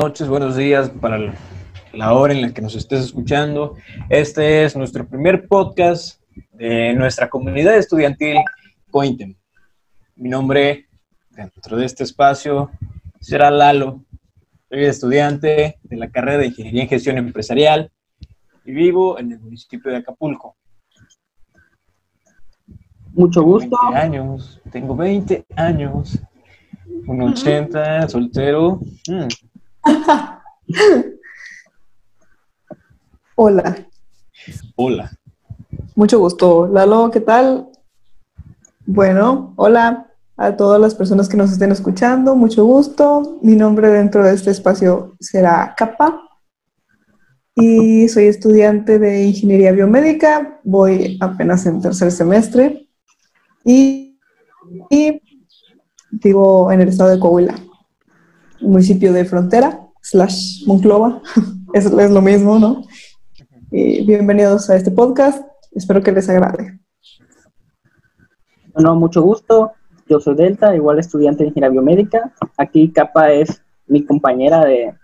[0.00, 1.34] noches, buenos días para
[1.92, 3.76] la hora en la que nos estés escuchando.
[4.08, 6.22] Este es nuestro primer podcast
[6.52, 8.38] de nuestra comunidad estudiantil
[8.90, 9.34] Cointem.
[10.16, 10.86] Mi nombre
[11.28, 12.70] dentro de este espacio
[13.20, 14.02] será Lalo.
[14.70, 17.92] Soy estudiante de la carrera de Ingeniería en Gestión Empresarial
[18.64, 20.56] y vivo en el municipio de Acapulco.
[23.12, 23.76] Mucho gusto.
[23.76, 26.18] Tengo 20 años, tengo 20 años,
[27.06, 28.80] un 80, soltero.
[29.06, 29.49] Mm.
[33.36, 33.86] Hola,
[34.76, 35.10] Hola.
[35.94, 36.66] mucho gusto.
[36.66, 37.68] Lalo, ¿qué tal?
[38.86, 40.06] Bueno, hola
[40.36, 43.38] a todas las personas que nos estén escuchando, mucho gusto.
[43.42, 46.22] Mi nombre dentro de este espacio será Capa
[47.54, 52.88] y soy estudiante de Ingeniería Biomédica, voy apenas en tercer semestre
[53.64, 54.18] y,
[54.88, 55.20] y
[56.10, 57.54] vivo en el estado de Coahuila,
[58.60, 61.22] municipio de frontera, slash Monclova,
[61.74, 62.82] es, es lo mismo, ¿no?
[63.70, 66.80] Y bienvenidos a este podcast, espero que les agrade.
[68.74, 69.72] Bueno, mucho gusto.
[70.08, 72.32] Yo soy Delta, igual estudiante de Ingeniería Biomédica.
[72.56, 74.94] Aquí Capa es mi compañera de,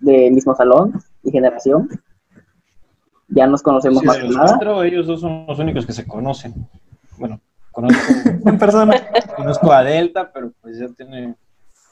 [0.00, 1.88] de mismo salón y generación.
[3.28, 4.46] Ya nos conocemos Sí, más que nada.
[4.48, 6.54] cuatro, ellos dos son los únicos que se conocen.
[7.18, 8.00] Bueno, conozco,
[8.48, 8.94] En persona.
[9.36, 11.36] conozco a Delta, pero pues ya tiene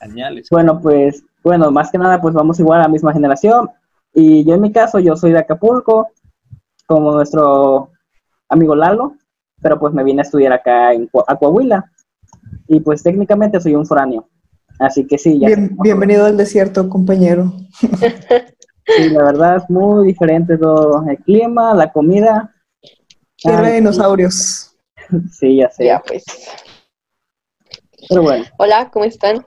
[0.00, 0.48] añales.
[0.50, 3.70] Bueno, pues, bueno, más que nada, pues vamos igual a la misma generación.
[4.14, 6.08] Y yo en mi caso, yo soy de Acapulco,
[6.86, 7.90] como nuestro
[8.48, 9.14] amigo Lalo,
[9.60, 11.90] pero pues me vine a estudiar acá en Coa- a Coahuila.
[12.68, 14.28] Y pues técnicamente soy un foráneo.
[14.78, 15.48] Así que sí, ya.
[15.48, 17.52] Bien- bienvenido al desierto, compañero.
[17.80, 22.52] Sí, la verdad es muy diferente todo el clima, la comida.
[23.36, 24.76] Tierra de Ay, dinosaurios.
[25.32, 25.86] Sí, ya sé.
[25.86, 26.24] Ya, pues.
[28.08, 29.44] Pero bueno, Hola, ¿cómo están?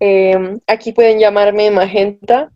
[0.00, 2.50] Eh, aquí pueden llamarme Magenta.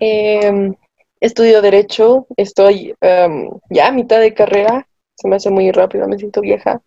[0.00, 0.72] Eh,
[1.20, 2.26] estudio Derecho.
[2.36, 4.86] Estoy em, ya a mitad de carrera.
[5.14, 6.80] Se me hace muy rápido, me siento vieja.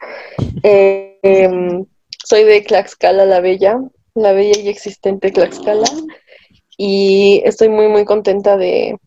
[0.64, 1.86] Eh, em,
[2.24, 3.80] soy de Tlaxcala, la Bella.
[4.16, 5.88] La bella y existente Tlaxcala.
[6.78, 8.98] Y estoy muy, muy contenta de,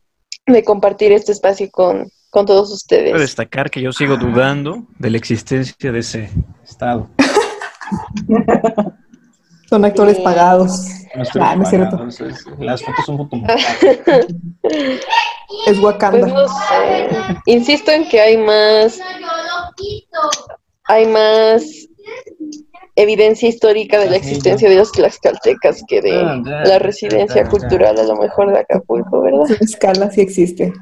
[0.46, 3.20] de compartir este espacio con, con todos Quiero ustedes.
[3.20, 6.30] destacar que yo sigo dudando de la existencia de ese
[6.64, 7.10] estado.
[9.68, 10.22] Son actores Sí.
[10.22, 10.86] pagados.
[11.14, 11.96] No estoy Ah, no es cierto.
[11.96, 13.40] entonces, las fotos son fotos.
[15.66, 16.26] Es Pues Wakanda.
[16.26, 17.08] no sé.
[17.46, 19.00] Insisto en que hay más,
[20.84, 21.64] hay más
[22.96, 26.12] evidencia histórica de la existencia de los tlaxcaltecas que de
[26.64, 29.46] la residencia cultural a lo mejor de Acapulco, ¿verdad?
[29.46, 30.72] Su escala sí existe.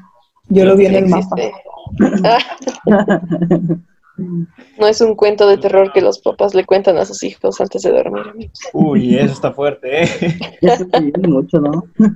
[0.49, 1.35] Yo lo vi en el mapa.
[1.37, 1.53] Existe.
[2.25, 2.39] Ah.
[4.17, 7.83] No es un cuento de terror que los papás le cuentan a sus hijos antes
[7.83, 8.27] de dormir.
[8.27, 8.59] amigos.
[8.73, 10.09] Uy, eso está fuerte, ¿eh?
[10.61, 11.83] eso sí, mucho, ¿no?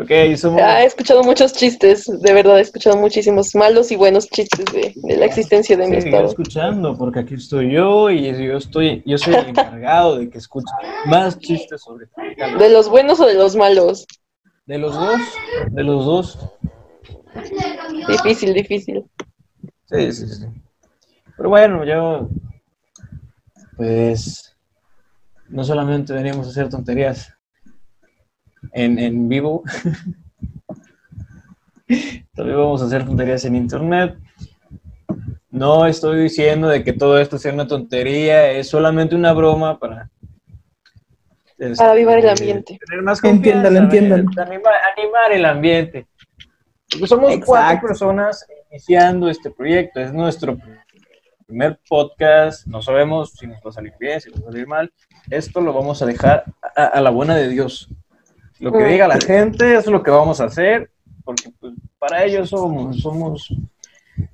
[0.00, 0.60] Ok, somos...
[0.62, 4.92] Ah, he escuchado muchos chistes, de verdad, he escuchado muchísimos malos y buenos chistes de,
[4.94, 6.28] de la existencia de mi Seguiré estado.
[6.28, 10.72] escuchando, porque aquí estoy yo y yo estoy, yo soy el encargado de que escuchen
[11.06, 12.06] más chistes sobre.
[12.58, 14.06] ¿De los buenos o de los malos?
[14.66, 15.20] De los dos,
[15.70, 16.38] de los dos.
[18.08, 19.04] Difícil, difícil.
[19.90, 20.46] Sí, sí, sí.
[21.36, 22.28] Pero bueno, yo,
[23.76, 24.56] pues,
[25.48, 27.32] no solamente venimos a hacer tonterías
[28.72, 29.62] en, en vivo,
[32.34, 34.18] también vamos a hacer tonterías en internet.
[35.50, 40.10] No estoy diciendo de que todo esto sea una tontería, es solamente una broma para...
[41.56, 42.78] este, Para avivar el ambiente.
[42.86, 43.88] Tener más entiéndalo.
[43.88, 44.20] ¿verdad?
[44.38, 46.06] Animar, animar el ambiente.
[46.90, 50.00] Porque somos cuatro personas iniciando este proyecto.
[50.00, 50.58] Es nuestro
[51.46, 52.66] primer podcast.
[52.66, 54.92] No sabemos si nos va a salir bien, si nos va a salir mal.
[55.30, 56.44] Esto lo vamos a dejar
[56.76, 57.88] a, a la buena de Dios.
[58.60, 60.90] Lo que diga la gente es lo que vamos a hacer,
[61.24, 63.54] porque pues, para ellos somos, somos,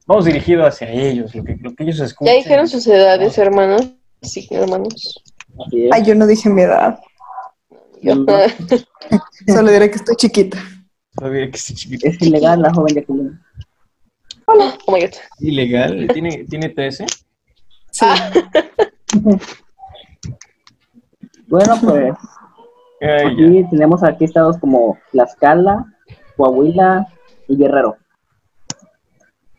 [0.06, 2.34] vamos dirigidos hacia ellos, lo que, lo que ellos escuchan.
[2.34, 3.90] Ya dijeron sus edades, hermanos.
[4.22, 5.22] Sí, hermanos.
[5.92, 6.98] Ay, yo no dije mi edad.
[8.00, 8.24] Yo-.
[9.46, 10.58] Solo diré que estoy chiquita.
[11.16, 12.06] Todavía que sí, chiquito.
[12.06, 13.36] Es ilegal la joven de Acapulco.
[14.46, 15.10] oh my god.
[15.40, 17.06] Ilegal, tiene, tiene 13.
[17.90, 18.06] Sí.
[21.46, 22.14] Bueno, pues
[23.00, 23.46] Ay, ya.
[23.46, 25.84] aquí tenemos aquí estados como Tlaxcala,
[26.36, 27.06] Coahuila
[27.46, 27.96] y Guerrero.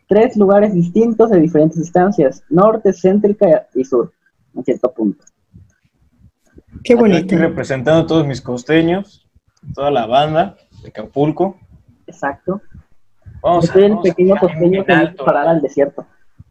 [0.08, 4.12] Tres lugares distintos de diferentes instancias, norte, céntrica y sur,
[4.54, 5.24] en cierto punto.
[6.84, 7.24] Qué bonito.
[7.24, 9.26] aquí representando a todos mis costeños,
[9.74, 10.56] toda la banda
[10.86, 11.58] de Acapulco.
[12.06, 12.62] Exacto.
[13.42, 15.60] Vamos Yo soy el vamos a pequeño dejar costeño en que alto, a parar al
[15.60, 16.06] desierto.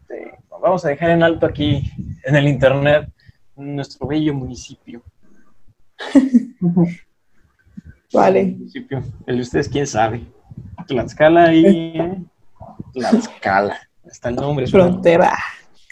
[0.08, 0.16] sí,
[0.62, 1.90] vamos a dejar en alto aquí,
[2.24, 3.10] en el internet,
[3.56, 5.02] nuestro bello municipio.
[8.14, 8.46] Vale.
[8.46, 9.04] municipio.
[9.26, 10.26] El de ustedes, quién sabe.
[10.88, 12.26] Tlaxcala y.
[12.94, 13.78] Tlaxcala.
[14.06, 14.68] Está el nombre.
[14.68, 15.34] Frontera.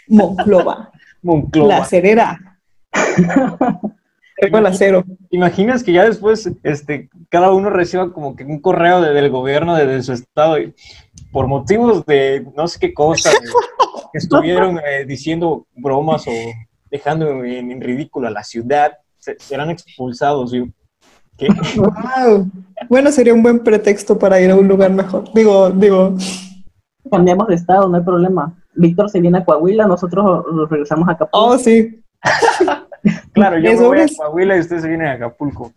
[0.08, 0.90] Monclova.
[1.22, 1.78] Monclova.
[1.78, 2.58] La Cerera.
[4.36, 5.04] Tengo el acero.
[5.30, 9.30] ¿Te imaginas que ya después este, cada uno reciba como que un correo de- del
[9.30, 10.74] gobierno de, de su estado y
[11.32, 13.36] por motivos de no sé qué cosa, de-
[14.12, 16.32] que estuvieron eh, diciendo bromas o
[16.90, 20.52] dejando en, en ridículo a la ciudad, se- serán expulsados?
[20.54, 20.72] Y-
[21.36, 21.48] ¿Qué?
[21.76, 22.48] Wow.
[22.88, 25.24] Bueno, sería un buen pretexto para ir a un lugar mejor.
[25.34, 26.14] Digo, digo,
[27.10, 28.54] Cambiamos de estado, no hay problema.
[28.74, 31.46] Víctor se viene a Coahuila, nosotros nos regresamos a Acapulco.
[31.46, 32.00] oh, sí,
[33.32, 34.06] Claro, yo me voy a.
[34.16, 35.72] Coahuila y ustedes se vienen a Acapulco,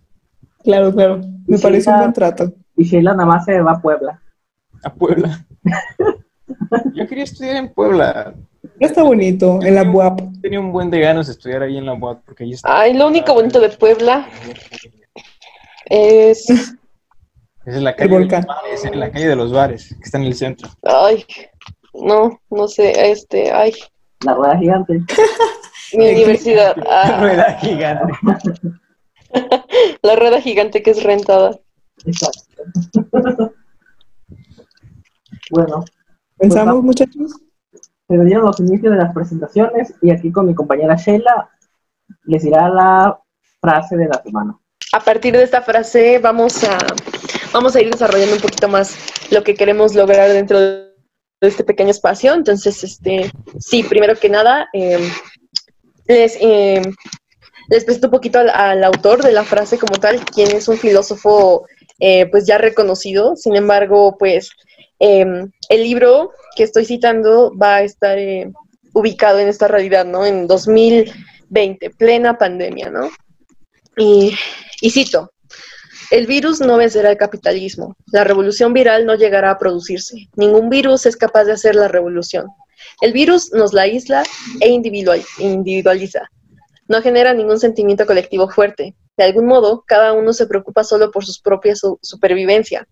[0.64, 1.22] claro, claro.
[1.46, 2.54] Me parece un buen trato.
[2.76, 4.22] Y Sheila nada más se va a Puebla.
[4.84, 5.46] a Puebla.
[6.94, 8.34] Yo quería estudiar en Puebla.
[8.80, 10.22] Está bonito, en la BUAP.
[10.42, 12.80] Tenía un buen de ganas de estudiar ahí en la UAP porque ahí está.
[12.82, 14.28] Ay, lo único bonito de Puebla
[15.86, 16.50] es.
[17.66, 18.46] Es la calle, de los volcán.
[18.48, 20.70] bares, en la calle de los bares, que está en el centro.
[20.84, 21.26] Ay,
[21.94, 23.74] no, no sé, este, ay,
[24.24, 25.02] La rueda gigante.
[25.98, 26.76] mi universidad.
[26.86, 28.14] La ah, rueda gigante.
[30.02, 31.60] la rueda gigante que es rentada.
[32.06, 32.64] Exacto.
[35.52, 35.84] bueno,
[36.38, 37.34] ¿Pensamos, muchachos?
[38.08, 41.50] se dieron los inicios de las presentaciones y aquí con mi compañera Sheila
[42.24, 43.20] les dirá la
[43.60, 44.58] frase de la semana.
[44.94, 46.78] A partir de esta frase vamos a,
[47.52, 48.96] vamos a ir desarrollando un poquito más
[49.32, 50.88] lo que queremos lograr dentro de
[51.42, 52.34] este pequeño espacio.
[52.34, 53.30] Entonces, este,
[53.60, 55.00] sí, primero que nada, eh,
[56.08, 56.82] les, eh,
[57.70, 61.68] les presento un poquito al, autor de la frase como tal, quien es un filósofo
[62.00, 63.36] eh, pues ya reconocido.
[63.36, 64.52] Sin embargo, pues
[65.00, 65.26] eh,
[65.70, 68.52] el libro que estoy citando va a estar eh,
[68.94, 70.26] ubicado en esta realidad, ¿no?
[70.26, 73.10] En 2020, plena pandemia, ¿no?
[73.98, 74.34] Y,
[74.82, 75.32] y cito,
[76.12, 81.06] el virus no vencerá el capitalismo, la revolución viral no llegará a producirse, ningún virus
[81.06, 82.48] es capaz de hacer la revolución.
[83.02, 84.24] El virus nos la aísla
[84.60, 86.30] e individual- individualiza,
[86.88, 88.96] no genera ningún sentimiento colectivo fuerte.
[89.18, 92.88] De algún modo, cada uno se preocupa solo por su propia su- supervivencia.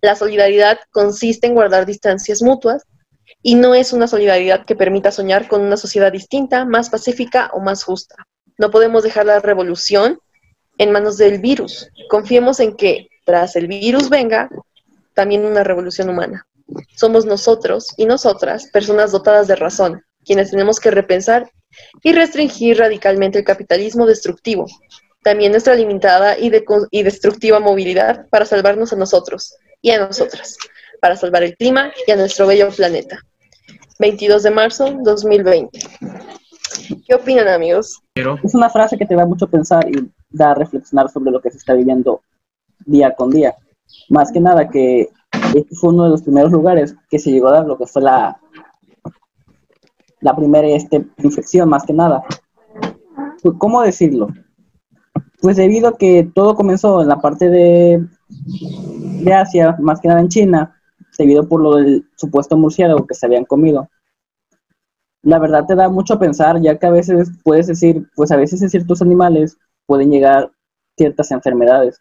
[0.00, 2.82] La solidaridad consiste en guardar distancias mutuas
[3.42, 7.60] y no es una solidaridad que permita soñar con una sociedad distinta, más pacífica o
[7.60, 8.16] más justa.
[8.58, 10.18] No podemos dejar la revolución
[10.78, 11.90] en manos del virus.
[12.08, 14.48] Confiemos en que tras el virus venga
[15.14, 16.46] también una revolución humana.
[16.96, 21.50] Somos nosotros y nosotras, personas dotadas de razón, quienes tenemos que repensar
[22.02, 24.66] y restringir radicalmente el capitalismo destructivo,
[25.22, 30.56] también nuestra limitada y, de- y destructiva movilidad para salvarnos a nosotros y a nosotras,
[31.00, 33.18] para salvar el clima y a nuestro bello planeta.
[33.98, 35.78] 22 de marzo 2020.
[37.06, 38.00] ¿Qué opinan, amigos?
[38.42, 41.50] Es una frase que te da mucho pensar y da a reflexionar sobre lo que
[41.50, 42.20] se está viviendo
[42.84, 43.54] día con día.
[44.08, 45.08] Más que nada que
[45.54, 48.02] este fue uno de los primeros lugares que se llegó a dar lo que fue
[48.02, 48.40] la,
[50.20, 52.22] la primera este, infección, más que nada.
[53.42, 54.28] Pues, ¿Cómo decirlo?
[55.40, 58.06] Pues debido a que todo comenzó en la parte de,
[59.22, 60.80] de Asia, más que nada en China,
[61.18, 63.88] debido por lo del supuesto murciélago que se habían comido
[65.26, 68.36] la verdad te da mucho a pensar, ya que a veces puedes decir, pues a
[68.36, 70.52] veces en ciertos animales pueden llegar
[70.96, 72.00] ciertas enfermedades,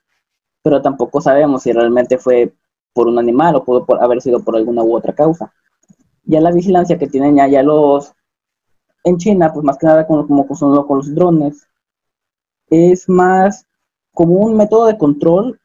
[0.61, 2.53] pero tampoco sabemos si realmente fue
[2.95, 5.53] por un animal o pudo haber sido por alguna u otra causa.
[6.23, 8.13] Ya la vigilancia que tienen ya, los
[9.03, 11.67] en China, pues más que nada como, como son con los drones,
[12.69, 13.65] es más
[14.13, 15.59] como un método de control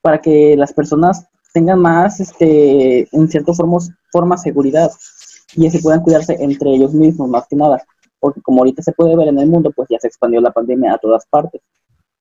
[0.00, 3.78] para que las personas tengan más, este, en cierta forma,
[4.10, 4.90] forma seguridad
[5.54, 7.82] y así puedan cuidarse entre ellos mismos más que nada,
[8.20, 10.94] porque como ahorita se puede ver en el mundo, pues ya se expandió la pandemia
[10.94, 11.60] a todas partes.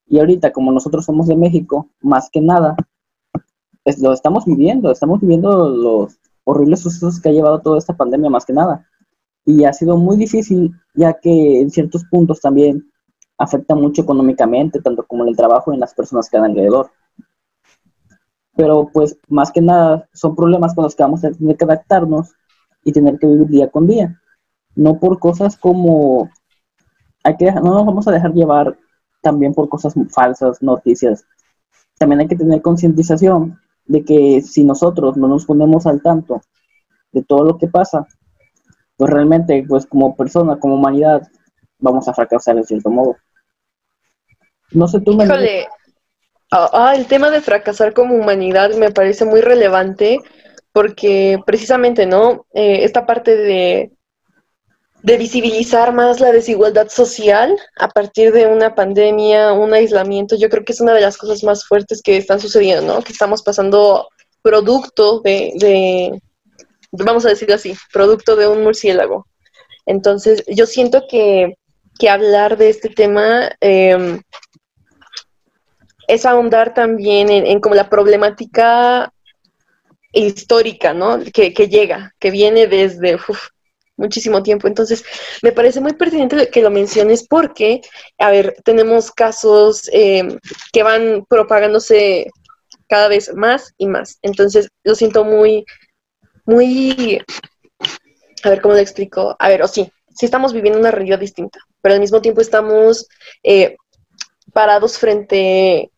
[0.07, 2.75] Y ahorita, como nosotros somos de México, más que nada,
[3.83, 8.29] pues lo estamos viviendo, estamos viviendo los horribles sucesos que ha llevado toda esta pandemia
[8.29, 8.87] más que nada.
[9.45, 12.91] Y ha sido muy difícil, ya que en ciertos puntos también
[13.37, 16.91] afecta mucho económicamente, tanto como en el trabajo y en las personas que han alrededor.
[18.55, 22.33] Pero pues más que nada son problemas con los que vamos a tener que adaptarnos
[22.83, 24.21] y tener que vivir día con día.
[24.75, 26.29] No por cosas como
[27.23, 28.77] hay que dejar- no nos vamos a dejar llevar
[29.21, 31.25] también por cosas falsas, noticias.
[31.97, 36.41] También hay que tener concientización de que si nosotros no nos ponemos al tanto
[37.11, 38.07] de todo lo que pasa,
[38.95, 41.27] pues realmente, pues como persona, como humanidad,
[41.79, 43.15] vamos a fracasar en cierto modo.
[44.71, 45.11] No sé tú.
[45.21, 45.67] Híjole,
[46.51, 50.19] ah, ah, el tema de fracasar como humanidad me parece muy relevante
[50.71, 52.45] porque precisamente, ¿no?
[52.53, 53.91] Eh, esta parte de,
[55.03, 60.35] de visibilizar más la desigualdad social a partir de una pandemia, un aislamiento.
[60.35, 63.01] Yo creo que es una de las cosas más fuertes que están sucediendo, ¿no?
[63.01, 64.09] Que estamos pasando
[64.41, 66.21] producto de, de
[66.91, 69.25] vamos a decirlo así, producto de un murciélago.
[69.85, 71.55] Entonces, yo siento que,
[71.97, 74.19] que hablar de este tema eh,
[76.07, 79.11] es ahondar también en, como la problemática
[80.11, 81.19] histórica, ¿no?
[81.33, 83.17] Que, llega, que viene desde
[84.01, 84.67] muchísimo tiempo.
[84.67, 85.03] Entonces,
[85.41, 87.81] me parece muy pertinente que lo menciones porque,
[88.17, 90.37] a ver, tenemos casos eh,
[90.73, 92.29] que van propagándose
[92.89, 94.17] cada vez más y más.
[94.21, 95.65] Entonces, lo siento muy,
[96.45, 97.21] muy,
[98.43, 99.35] a ver, ¿cómo le explico?
[99.39, 103.07] A ver, o sí, sí estamos viviendo una realidad distinta, pero al mismo tiempo estamos
[103.43, 103.77] eh,
[104.53, 105.91] parados frente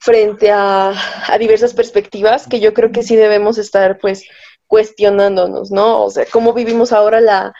[0.00, 0.94] frente a,
[1.38, 4.24] diversas perspectivas que yo creo que sí debemos estar pues
[4.68, 6.04] cuestionándonos, ¿no?
[6.04, 7.52] O sea, cómo vivimos ahora la,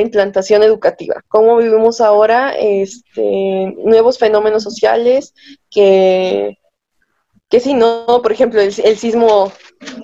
[0.00, 5.32] implantación educativa, cómo vivimos ahora este, nuevos fenómenos sociales
[5.70, 6.58] que,
[7.48, 8.20] que sí, ¿no?
[8.22, 9.50] Por ejemplo, el, el sismo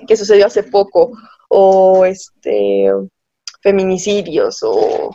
[0.07, 1.11] que sucedió hace poco,
[1.49, 2.89] o este
[3.61, 5.11] feminicidios, o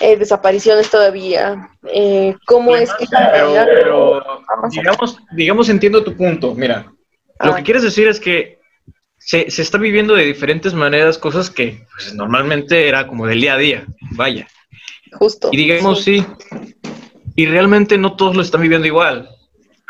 [0.00, 1.70] eh, desapariciones todavía.
[1.92, 3.06] Eh, ¿Cómo es que...
[3.10, 4.22] Pero,
[4.70, 6.54] digamos, digamos, entiendo tu punto.
[6.54, 6.92] Mira,
[7.40, 7.56] lo ah.
[7.56, 8.58] que quieres decir es que
[9.24, 13.54] se, se, está viviendo de diferentes maneras cosas que pues, normalmente era como del día
[13.54, 13.86] a día.
[14.12, 14.46] Vaya.
[15.12, 15.48] Justo.
[15.52, 16.24] Y digamos, sí.
[17.34, 19.28] Y realmente no todos lo están viviendo igual.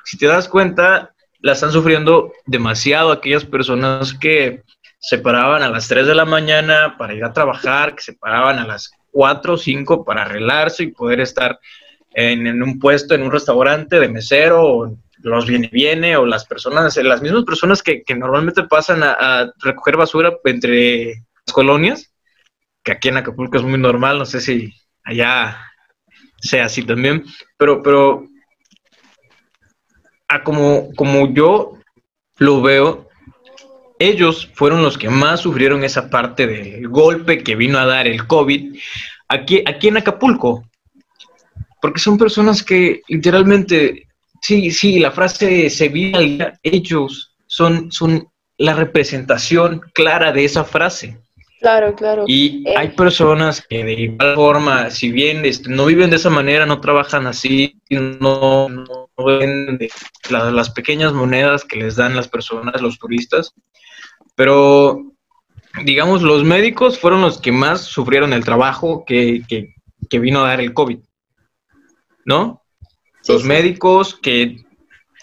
[0.04, 4.62] Si te das cuenta, la están sufriendo demasiado aquellas personas que
[4.98, 8.58] se paraban a las 3 de la mañana para ir a trabajar, que se paraban
[8.58, 11.58] a las cuatro o cinco para arreglarse y poder estar
[12.14, 16.96] en, un puesto, en un restaurante de mesero, o los viene viene, o las personas,
[16.96, 22.12] las mismas personas que, normalmente pasan a, recoger basura entre las colonias,
[22.82, 25.58] que aquí en Acapulco es muy normal, no sé si allá
[26.40, 27.24] sea así también,
[27.56, 28.28] pero, pero
[30.28, 31.78] a como, como yo
[32.38, 33.08] lo veo,
[33.98, 38.26] ellos fueron los que más sufrieron esa parte del golpe que vino a dar el
[38.26, 38.76] COVID
[39.28, 40.64] aquí, aquí en Acapulco.
[41.80, 44.08] Porque son personas que literalmente,
[44.44, 51.18] sí, sí, la frase se vive ellos son, son la representación clara de esa frase.
[51.60, 52.24] Claro, claro.
[52.26, 56.28] Y eh, hay personas que de igual forma, si bien este, no viven de esa
[56.28, 59.78] manera, no trabajan así, no, no ven
[60.28, 63.54] las pequeñas monedas que les dan las personas, los turistas,
[64.34, 65.12] pero,
[65.84, 69.42] digamos, los médicos fueron los que más sufrieron el trabajo que,
[70.10, 70.98] vino a dar el COVID,
[72.26, 72.63] ¿no?
[73.28, 74.64] Los médicos que,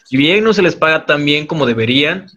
[0.06, 2.28] si bien no se les paga tan bien como deberían,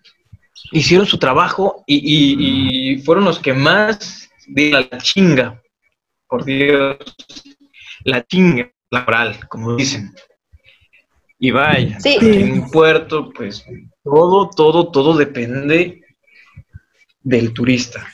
[0.73, 5.63] hicieron su trabajo y, fueron los que más de la chinga,
[6.29, 6.99] por Dios,
[8.05, 10.15] la chinga laboral, como dicen.
[11.39, 13.65] Y vaya, en un puerto, pues
[14.03, 16.03] todo, todo, todo depende
[17.23, 18.07] del turista.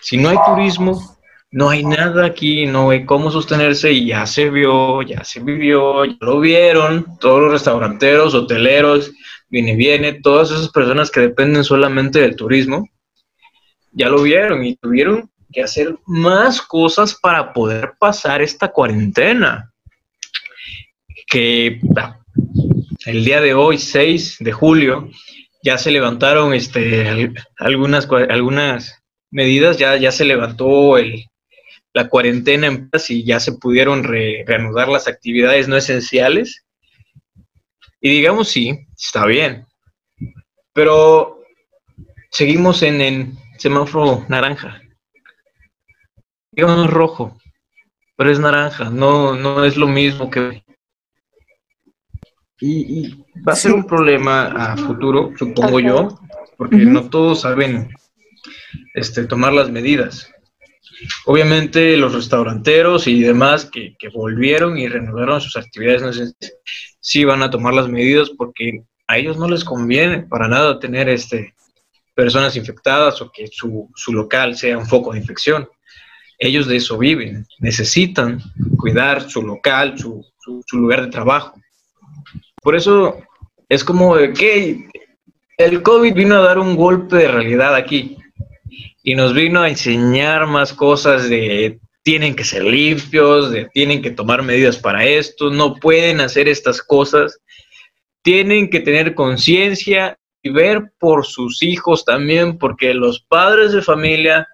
[0.00, 1.13] Si no hay turismo,
[1.54, 6.04] no hay nada aquí, no hay cómo sostenerse y ya se vio, ya se vivió,
[6.04, 9.12] ya lo vieron, todos los restauranteros, hoteleros,
[9.48, 12.88] viene, viene, todas esas personas que dependen solamente del turismo,
[13.92, 19.72] ya lo vieron y tuvieron que hacer más cosas para poder pasar esta cuarentena.
[21.28, 21.80] Que
[23.06, 25.08] el día de hoy, 6 de julio,
[25.62, 31.26] ya se levantaron este, algunas, algunas medidas, ya, ya se levantó el,
[31.94, 36.66] la cuarentena en paz y ya se pudieron reanudar las actividades no esenciales.
[38.00, 39.66] Y digamos, sí, está bien.
[40.72, 41.40] Pero
[42.30, 44.82] seguimos en el semáforo naranja.
[46.50, 47.38] Digamos rojo,
[48.16, 50.64] pero es naranja, no, no es lo mismo que
[52.60, 56.18] y, va a ser un problema a futuro, supongo yo,
[56.56, 57.90] porque no todos saben
[58.94, 60.32] este, tomar las medidas.
[61.26, 66.32] Obviamente los restauranteros y demás que, volvieron y renovaron sus actividades no sé,
[67.00, 71.08] sí van a tomar las medidas porque a ellos no les conviene para nada tener
[71.08, 71.54] este,
[72.14, 75.68] personas infectadas o que su, su local sea un foco de infección.
[76.38, 78.40] Ellos de eso viven, necesitan
[78.76, 80.24] cuidar su local, su,
[80.66, 81.58] su lugar de trabajo.
[82.62, 83.18] Por eso
[83.68, 84.88] es como que
[85.56, 88.16] el COVID vino a dar un golpe de realidad aquí
[89.06, 94.10] y nos vino a enseñar más cosas de tienen que ser limpios, de tienen que
[94.10, 97.38] tomar medidas para esto, no pueden hacer estas cosas,
[98.22, 104.48] tienen que tener conciencia y ver por sus hijos también, porque los padres de familia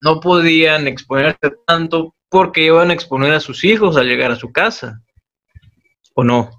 [0.00, 4.50] no podían exponerse tanto porque iban a exponer a sus hijos al llegar a su
[4.52, 5.02] casa.
[6.14, 6.50] ¿O no?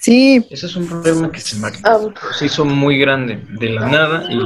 [0.00, 0.42] Sí.
[0.48, 1.98] Ese es un problema que se, Ah,
[2.38, 4.38] se hizo muy grande de la nada y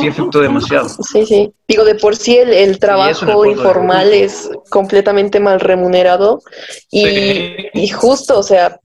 [0.00, 0.88] sí afectó demasiado.
[0.88, 1.52] sí, sí.
[1.68, 6.40] Digo, de por sí el, el trabajo de informal es completamente mal remunerado
[6.90, 7.56] y, Sí.
[7.74, 8.80] y justo, o sea,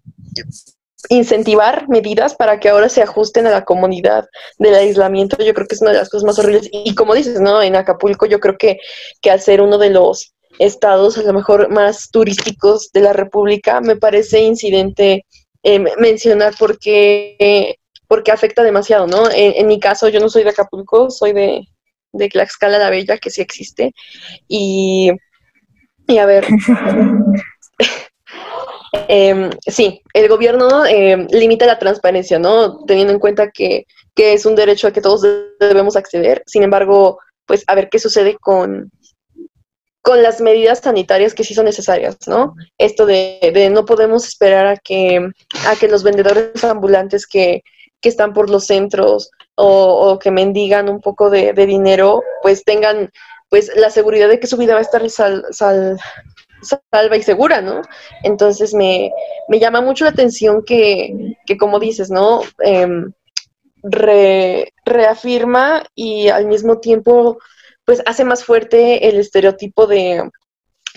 [1.09, 4.25] incentivar medidas para que ahora se ajusten a la comunidad
[4.57, 6.69] del aislamiento, yo creo que es una de las cosas más horribles.
[6.71, 7.61] Y como dices, ¿no?
[7.61, 8.77] En Acapulco yo creo que,
[9.21, 13.79] que al ser uno de los estados a lo mejor más turísticos de la República,
[13.79, 15.25] me parece incidente
[15.63, 19.29] eh, mencionar porque, porque afecta demasiado, ¿no?
[19.31, 21.67] En, mi caso, yo no soy de Acapulco, soy de,
[22.11, 23.93] de Tlaxcala la Bella, que sí existe.
[24.47, 25.11] Y,
[26.07, 26.47] y a ver,
[29.07, 32.85] Em, sí, el gobierno em, limita la transparencia, ¿no?
[32.85, 33.85] Teniendo en cuenta que,
[34.15, 35.25] que es un derecho al que todos
[35.59, 36.43] debemos acceder.
[36.45, 38.91] Sin embargo, pues a ver qué sucede con,
[40.01, 42.55] con las medidas sanitarias que sí son necesarias, ¿no?
[42.77, 45.29] Esto de, de no podemos esperar a que,
[45.67, 47.63] a que los vendedores ambulantes que,
[48.01, 53.09] que están por los centros o, que mendigan un poco de, de dinero, pues tengan
[53.49, 55.99] pues la seguridad de que su vida va a estar sal- sal-
[56.91, 57.81] salva y segura, ¿no?
[58.23, 59.11] Entonces me,
[59.47, 62.41] me llama mucho la atención que, que como dices, ¿no?
[62.59, 63.11] Em,
[63.83, 67.39] re- reafirma y al mismo tiempo,
[67.89, 70.29] pues hace más fuerte el estereotipo de,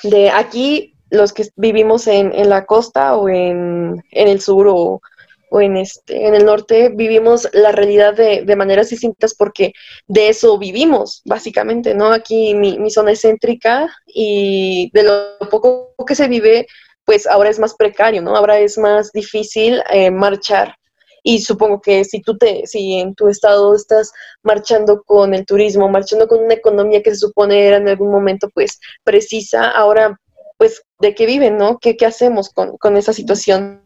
[0.03, 5.01] de aquí, los que vivimos en, en la costa o en, en el sur o,
[5.49, 9.73] o en, este, en el norte, vivimos la realidad de, de maneras distintas porque
[10.07, 12.13] de eso vivimos, básicamente, ¿no?
[12.13, 16.67] Aquí mi, mi zona es céntrica y de lo poco que se vive,
[17.07, 18.37] pues ahora es más precario, ¿no?
[18.37, 20.77] Ahora es más difícil eh, marchar.
[21.23, 24.13] Y supongo que si tú te, si en tu estado estás
[24.43, 28.49] marchando con el turismo, marchando con una economía que se supone era en algún momento
[28.53, 30.19] pues precisa, ahora
[30.59, 31.79] pues de qué viven, ¿no?
[31.79, 33.85] ¿Qué, qué hacemos con, con esa situación?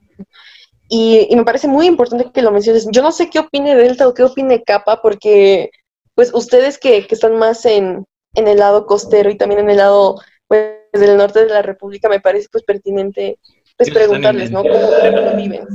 [0.89, 2.87] Y, y me parece muy importante que lo menciones.
[2.91, 5.71] Yo no sé qué opine Delta o qué opine Capa, porque
[6.15, 9.79] pues ustedes que, que están más en, en el lado costero y también en el
[9.79, 13.39] lado pues, del norte de la República, me parece pues pertinente
[13.77, 14.63] pues preguntarles, ¿no?
[14.63, 15.67] ¿Cómo, cómo viven?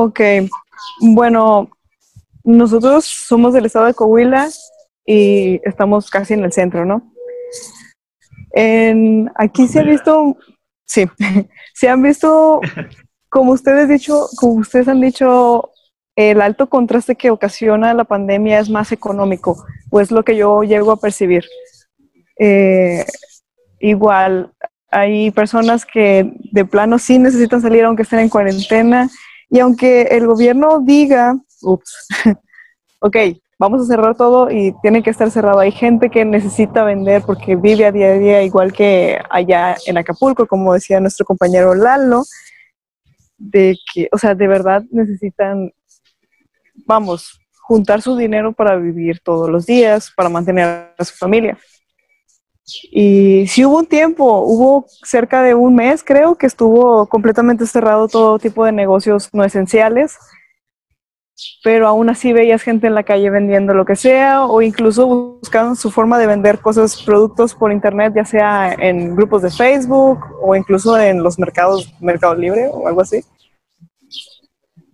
[0.00, 0.20] Ok,
[1.00, 1.68] bueno,
[2.44, 4.48] nosotros somos del estado de Coahuila
[5.04, 7.12] y estamos casi en el centro, ¿no?
[8.52, 10.36] En, aquí se ha visto,
[10.84, 11.06] sí,
[11.74, 12.60] se han visto,
[13.28, 15.72] como ustedes dicho, como ustedes han dicho,
[16.14, 20.92] el alto contraste que ocasiona la pandemia es más económico, pues lo que yo llego
[20.92, 21.44] a percibir.
[22.38, 23.04] Eh,
[23.80, 24.52] igual,
[24.92, 29.10] hay personas que de plano sí necesitan salir aunque estén en cuarentena
[29.50, 32.08] y aunque el gobierno diga, ups,
[33.00, 33.16] ok,
[33.58, 37.56] vamos a cerrar todo y tiene que estar cerrado, hay gente que necesita vender porque
[37.56, 42.24] vive a día a día igual que allá en Acapulco, como decía nuestro compañero Lalo,
[43.38, 45.72] de que, o sea, de verdad necesitan,
[46.86, 51.58] vamos, juntar su dinero para vivir todos los días, para mantener a su familia.
[52.90, 58.08] Y sí hubo un tiempo, hubo cerca de un mes, creo, que estuvo completamente cerrado
[58.08, 60.18] todo tipo de negocios no esenciales,
[61.62, 65.76] pero aún así veías gente en la calle vendiendo lo que sea o incluso buscaban
[65.76, 70.54] su forma de vender cosas, productos por internet, ya sea en grupos de Facebook o
[70.56, 73.24] incluso en los mercados, Mercado Libre o algo así.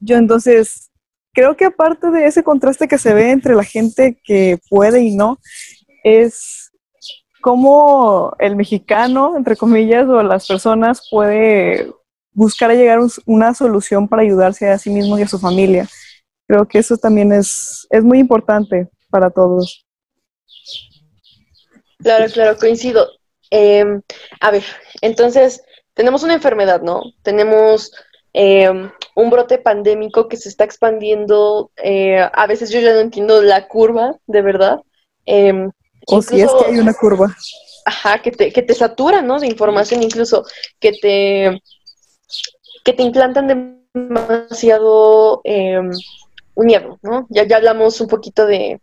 [0.00, 0.90] Yo entonces
[1.32, 5.16] creo que aparte de ese contraste que se ve entre la gente que puede y
[5.16, 5.38] no,
[6.04, 6.63] es
[7.44, 11.92] cómo el mexicano, entre comillas, o las personas puede
[12.32, 15.86] buscar a llegar una solución para ayudarse a sí mismo y a su familia.
[16.48, 19.84] Creo que eso también es, es muy importante para todos.
[21.98, 23.08] Claro, claro, coincido.
[23.50, 23.84] Eh,
[24.40, 24.64] a ver,
[25.02, 27.02] entonces, tenemos una enfermedad, ¿no?
[27.22, 27.92] Tenemos
[28.32, 28.70] eh,
[29.14, 31.70] un brote pandémico que se está expandiendo.
[31.76, 34.80] eh, a veces yo ya no entiendo la curva, de verdad.
[35.26, 35.68] Eh,
[36.06, 37.34] O si es que hay una curva.
[37.84, 39.38] Ajá, que te, que te saturan, ¿no?
[39.38, 40.44] De información, incluso
[40.80, 41.62] que te,
[42.84, 45.78] que te implantan demasiado eh,
[46.54, 47.26] un miedo, ¿no?
[47.28, 48.80] Ya, ya hablamos un poquito de,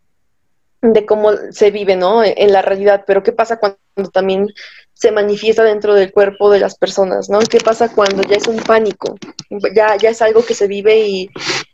[0.82, 2.22] de cómo se vive, ¿no?
[2.24, 3.78] En la realidad, pero ¿qué pasa cuando
[4.12, 4.48] también
[4.94, 7.38] se manifiesta dentro del cuerpo de las personas, ¿no?
[7.40, 9.16] ¿Qué pasa cuando ya es un pánico?
[9.74, 11.30] Ya, ya es algo que se vive y,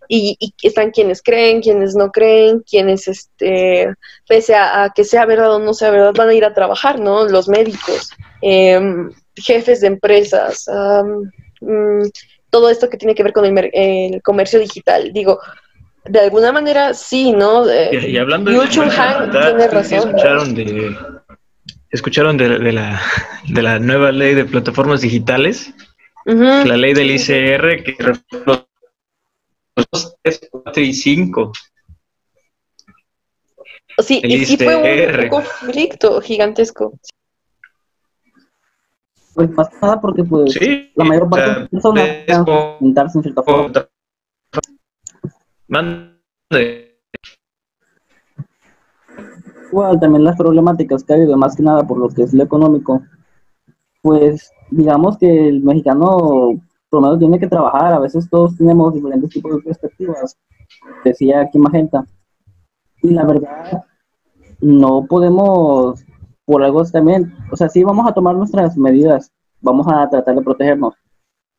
[0.09, 3.93] y, y están quienes creen, quienes no creen, quienes, este,
[4.27, 6.99] pese a, a que sea verdad o no sea verdad, van a ir a trabajar,
[6.99, 7.27] ¿no?
[7.29, 10.67] Los médicos, em, jefes de empresas,
[11.61, 12.03] mm,
[12.51, 15.13] todo esto que tiene que ver con el, mer- el comercio digital.
[15.13, 15.39] Digo,
[16.05, 17.69] de alguna manera sí, ¿no?
[17.69, 20.09] Eh, Y, y hablando Yu de Chul Han tiene ¿ustedes sí razón.
[20.09, 20.97] escucharon de,
[21.91, 23.01] ¿Escucharon de, de la,
[23.49, 25.73] de la nueva ley de plataformas digitales?
[26.25, 27.97] La ley del ICR que
[29.93, 31.53] 2, 3, 4 y 5.
[33.99, 35.25] Sí, y sí fue ICR.
[35.25, 36.93] un conflicto gigantesco.
[39.35, 43.19] Pues nada porque pues Sí, la mayor o parte sea, de las personas es sustentarse
[43.19, 43.89] en cierta forma.
[45.69, 47.01] Mande.
[49.71, 52.43] Igual también las problemáticas que ha habido, más que nada por lo que es lo
[52.43, 53.03] económico,
[54.03, 56.61] pues digamos que el mexicano
[56.91, 60.37] menos tiene que trabajar, a veces todos tenemos diferentes tipos de perspectivas,
[61.05, 62.07] decía aquí Magenta,
[63.03, 63.85] y la verdad
[64.61, 66.05] no podemos,
[66.45, 70.43] por algo también, o sea, sí vamos a tomar nuestras medidas, vamos a tratar de
[70.43, 70.95] protegernos.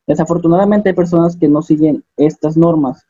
[0.08, 3.06] Desafortunadamente hay personas que no siguen estas normas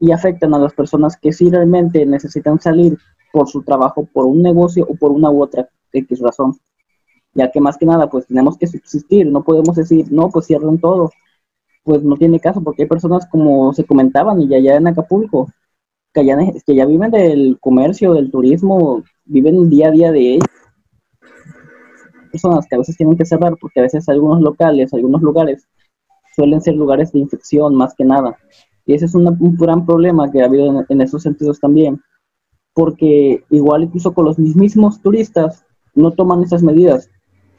[0.00, 2.98] y afectan a las personas que sí realmente necesitan salir
[3.32, 6.58] por su trabajo, por un negocio o por una u otra X razón.
[7.34, 10.80] Ya que más que nada, pues tenemos que subsistir, no podemos decir, no, pues cierren
[10.80, 11.10] todo.
[11.82, 15.48] Pues no tiene caso, porque hay personas como se comentaban y allá en Acapulco,
[16.12, 20.46] que ya, viven del comercio, del turismo, viven día a día de ello.
[22.30, 25.66] Personas que a veces tienen que cerrar porque a veces algunos locales, algunos lugares
[26.36, 28.36] suelen ser lugares de infección más que nada.
[28.86, 32.00] Y ese es una- un gran problema que ha habido en, en esos sentidos también
[32.74, 35.64] porque igual incluso con los mismos turistas
[35.94, 37.10] no toman esas medidas,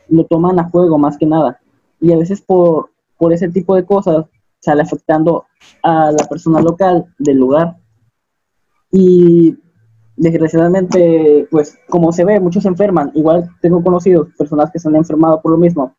[0.09, 1.59] lo toman a juego más que nada.
[1.99, 2.90] Y a veces por,
[3.21, 4.25] por ese tipo de cosas
[4.59, 5.45] sale afectando
[5.83, 7.77] a la persona local del lugar.
[8.91, 9.55] Y
[10.15, 13.11] desgraciadamente, pues como se ve, muchos enferman.
[13.13, 15.95] Igual tengo conocidos personas que se han enfermado por lo mismo,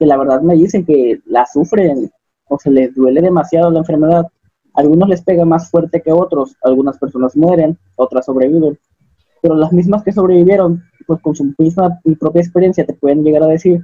[0.00, 2.10] que la verdad me dicen que la sufren
[2.48, 4.26] o se les duele demasiado la enfermedad.
[4.74, 8.76] Algunos les pega más fuerte que otros, algunas personas mueren, otras sobreviven,
[9.40, 13.44] pero las mismas que sobrevivieron, pues con su misma y propia experiencia te pueden llegar
[13.44, 13.80] a decir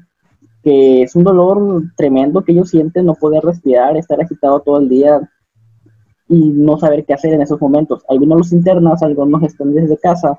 [0.62, 4.88] que es un dolor tremendo que ellos sienten, no poder respirar, estar agitado todo el
[4.88, 5.20] día
[6.28, 8.04] y no saber qué hacer en esos momentos.
[8.08, 10.38] Algunos los internas, algunos están desde casa,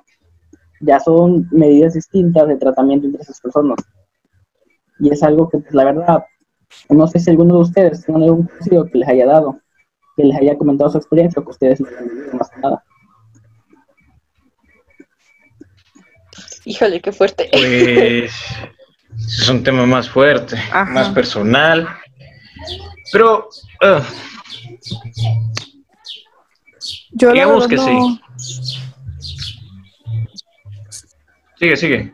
[0.79, 3.77] ya son medidas distintas de tratamiento entre esas personas.
[4.99, 6.25] Y es algo que, pues, la verdad,
[6.89, 9.59] no sé si alguno de ustedes tiene algún conocido que les haya dado
[10.15, 12.83] que les haya comentado su experiencia o que ustedes no vivido más que nada.
[16.65, 17.49] Híjole, qué fuerte.
[17.51, 18.31] Pues
[19.17, 20.85] es un tema más fuerte, Ajá.
[20.85, 21.87] más personal.
[23.11, 23.49] Pero
[23.81, 24.01] ah,
[27.11, 28.19] Yo Digamos que no-
[31.57, 32.13] sigue, sigue.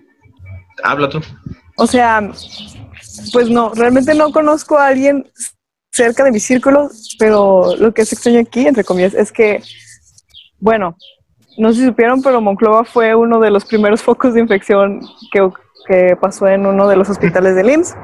[0.84, 1.22] Habla tú.
[1.78, 2.22] O sea,
[3.32, 5.30] pues no, realmente no conozco a alguien
[5.92, 9.64] cerca de mi círculo, pero lo que es extraño aquí, entre comillas, es que,
[10.60, 10.96] bueno,
[11.58, 15.48] no sé si supieron, pero Monclova fue uno de los primeros focos de infección que,
[15.88, 17.96] que pasó en uno de los hospitales del IMSS.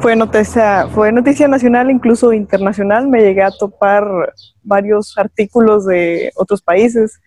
[0.00, 3.08] Fue noticia, fue noticia nacional, incluso internacional.
[3.08, 4.04] Me llegué a topar
[4.62, 7.20] varios artículos de otros países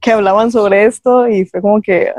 [0.00, 2.12] que hablaban sobre esto y fue como que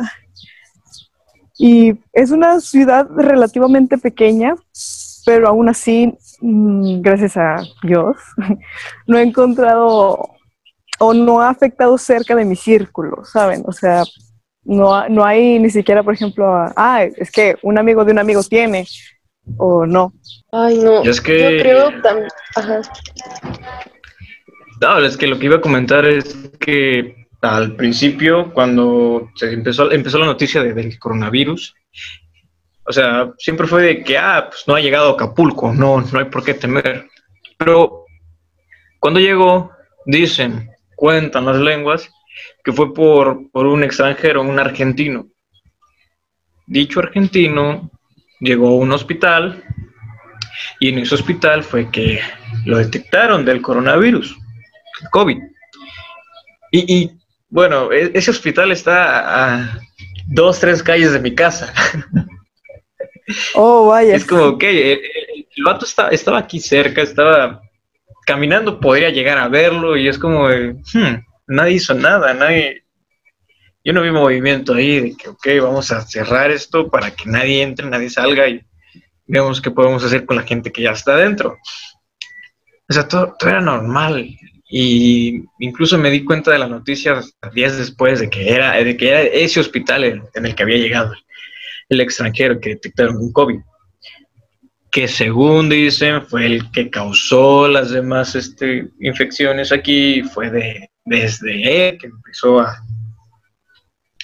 [1.63, 4.56] y es una ciudad relativamente pequeña,
[5.27, 8.17] pero aún así, mm, gracias a Dios,
[9.06, 10.27] no he encontrado
[10.97, 13.62] o no ha afectado cerca de mi círculo, ¿saben?
[13.67, 14.01] O sea,
[14.63, 16.45] no, no hay ni siquiera, por ejemplo,
[16.76, 18.86] ah, es que un amigo de un amigo tiene,
[19.58, 20.13] o no.
[20.52, 21.04] Ay, no.
[21.04, 22.28] Y es que- Yo creo también.
[22.56, 22.82] Ajá.
[24.82, 29.91] No, es que lo que iba a comentar es que al principio, cuando se empezó,
[29.91, 31.76] empezó la noticia de- del coronavirus,
[32.86, 36.19] o sea, siempre fue de que, ah, pues no ha llegado a Acapulco, no, no
[36.19, 37.08] hay por qué temer.
[37.58, 38.06] Pero
[39.00, 39.71] cuando llegó,
[40.06, 42.10] dicen, cuentan las lenguas,
[42.63, 45.28] que fue por, por un extranjero, un argentino.
[46.67, 47.91] Dicho argentino
[48.39, 49.63] llegó a un hospital
[50.80, 52.20] y en ese hospital fue que
[52.65, 54.36] lo detectaron del coronavirus,
[55.02, 55.38] el COVID.
[56.72, 57.12] Y, y,
[57.50, 59.80] bueno, e- ese hospital está a
[60.28, 61.74] dos, tres calles de mi casa.
[63.54, 64.15] Oh, vaya.
[64.15, 65.00] Es como, ok, el,
[65.56, 67.62] el- vato está- estaba aquí cerca, estaba
[68.26, 71.15] caminando, podría llegar a verlo y es como, hmm,
[71.52, 72.84] nadie hizo nada, nadie...
[73.84, 77.64] Yo no vi movimiento ahí de que, ok, vamos a cerrar esto para que nadie
[77.64, 78.62] entre, nadie salga y
[79.26, 81.58] veamos qué podemos hacer con la gente que ya está adentro.
[82.88, 84.28] O sea, todo, todo era normal.
[84.70, 88.96] Y incluso me di cuenta de la noticia hasta días después de que era, de
[88.96, 91.14] que era ese hospital en, en el que había llegado
[91.90, 93.60] el extranjero que detectaron un COVID.
[94.92, 101.90] Que según dicen fue el que causó las demás este, infecciones aquí, fue de, desde
[101.90, 102.78] él que empezó a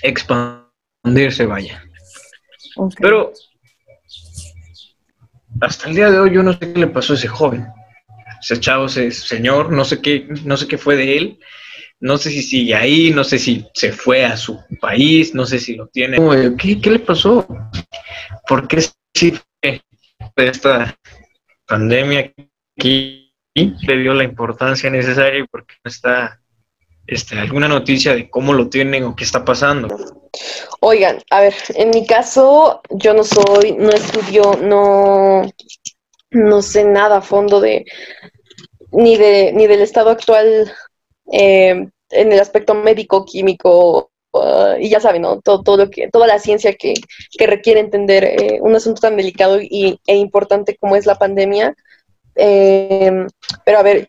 [0.01, 1.83] expandirse, vaya.
[2.99, 3.33] Pero
[5.61, 7.67] hasta el día de hoy yo no sé qué le pasó a ese joven.
[8.39, 11.39] Ese chavo, ese señor, no sé qué, no sé qué fue de él.
[11.99, 15.57] No sé si sigue ahí, no sé si se fue a su país, no sé
[15.57, 16.17] si lo tiene.
[16.57, 17.47] ¿Qué, qué le pasó?
[18.47, 18.81] ¿Por qué
[19.15, 19.81] sí fue
[20.35, 20.95] esta
[21.65, 22.31] pandemia
[22.77, 26.39] aquí le dio la importancia necesaria y por qué no está
[27.07, 29.87] este, alguna noticia de cómo lo tienen o qué está pasando?
[30.81, 35.49] Oigan, a ver, en mi caso, yo no soy, no estudio, no,
[36.31, 37.85] no sé nada a fondo de
[38.91, 40.71] ni de ni del estado actual
[41.31, 45.41] eh, en el aspecto médico, químico, uh, y ya saben, ¿no?
[45.41, 46.93] Todo, todo lo que, toda la ciencia que,
[47.37, 51.73] que requiere entender eh, un asunto tan delicado y, e importante como es la pandemia.
[52.35, 54.05] Pero a ver,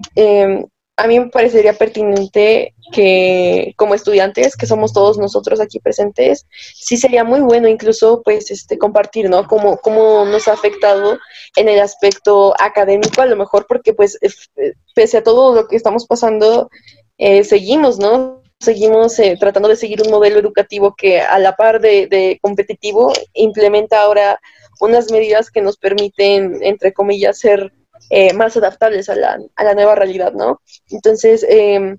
[0.98, 6.96] a mí me parecería pertinente que como estudiantes, que somos todos nosotros aquí presentes, sí
[6.96, 9.46] sería muy bueno incluso pues este compartir, ¿no?
[9.46, 11.18] Cómo, cómo nos ha afectado
[11.54, 15.76] en el aspecto académico, a lo mejor porque pues eh, pese a todo lo que
[15.76, 16.68] estamos pasando,
[17.16, 18.42] eh, seguimos, ¿no?
[18.58, 23.12] Seguimos eh, tratando de seguir un modelo educativo que a la par de, de competitivo
[23.34, 24.40] implementa ahora
[24.80, 27.72] unas medidas que nos permiten, entre comillas, ser
[28.10, 30.60] eh, más adaptables a la, a la, nueva realidad, ¿no?
[30.90, 31.96] Entonces, eh,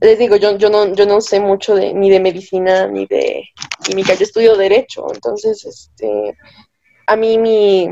[0.00, 3.44] les digo, yo, yo, no, yo no sé mucho de, ni de medicina ni de
[3.82, 6.36] química, yo estudio derecho, entonces, este,
[7.06, 7.90] a mí mi,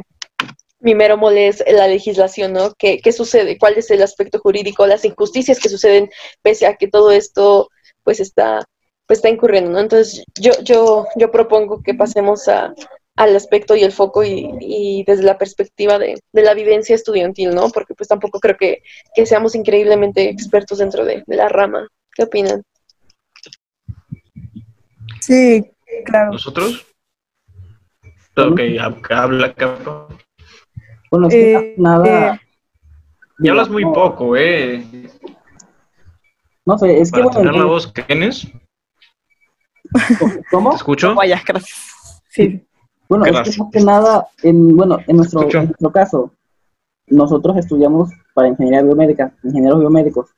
[0.80, 2.72] mi mero mole es la legislación, ¿no?
[2.76, 3.56] ¿Qué, ¿Qué sucede?
[3.58, 4.86] ¿Cuál es el aspecto jurídico?
[4.86, 6.10] Las injusticias que suceden
[6.42, 7.70] pese a que todo esto,
[8.02, 8.64] pues, está,
[9.06, 9.80] pues, está incurriendo, ¿no?
[9.80, 12.74] Entonces, yo, yo, yo propongo que pasemos a,
[13.16, 17.54] al aspecto y el foco y, y desde la perspectiva de, de, la vivencia estudiantil,
[17.54, 17.68] ¿no?
[17.70, 18.82] Porque pues tampoco creo que,
[19.14, 21.88] que seamos increíblemente expertos dentro de, de, la rama.
[22.14, 22.62] ¿Qué opinan?
[25.20, 25.70] Sí,
[26.04, 26.32] claro.
[26.32, 26.86] ¿Nosotros?
[28.36, 28.60] Ok,
[29.10, 29.54] habla,
[31.10, 32.34] Bueno, es que eh, nada...
[32.34, 32.40] Eh,
[33.40, 34.84] y hablas muy poco, ¿eh?
[36.64, 37.30] No sé, es Para que...
[37.30, 38.48] tener bueno, la voz, ¿tienes?
[40.50, 40.70] ¿Cómo?
[40.70, 41.14] ¿Te escucho?
[41.14, 42.22] Vaya, gracias.
[42.28, 42.64] Sí.
[43.18, 46.32] Bueno, es que más que nada, en, bueno, en nuestro, en nuestro caso,
[47.06, 50.30] nosotros estudiamos para ingeniería biomédica, ingenieros biomédicos.